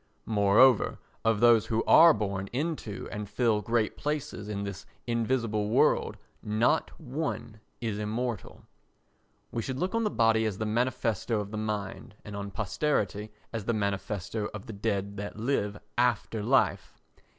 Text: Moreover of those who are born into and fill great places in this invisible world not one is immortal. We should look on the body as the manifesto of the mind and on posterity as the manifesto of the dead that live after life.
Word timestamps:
Moreover 0.25 0.97
of 1.23 1.41
those 1.41 1.67
who 1.67 1.83
are 1.83 2.11
born 2.11 2.47
into 2.51 3.07
and 3.11 3.29
fill 3.29 3.61
great 3.61 3.97
places 3.97 4.49
in 4.49 4.63
this 4.63 4.83
invisible 5.05 5.69
world 5.69 6.17
not 6.41 6.89
one 6.99 7.59
is 7.81 7.99
immortal. 7.99 8.63
We 9.51 9.61
should 9.61 9.77
look 9.77 9.93
on 9.93 10.03
the 10.03 10.09
body 10.09 10.45
as 10.45 10.57
the 10.57 10.65
manifesto 10.65 11.39
of 11.39 11.51
the 11.51 11.57
mind 11.57 12.15
and 12.25 12.35
on 12.35 12.49
posterity 12.49 13.29
as 13.53 13.65
the 13.65 13.73
manifesto 13.73 14.49
of 14.55 14.65
the 14.65 14.73
dead 14.73 15.17
that 15.17 15.37
live 15.37 15.77
after 15.99 16.41
life. 16.41 16.95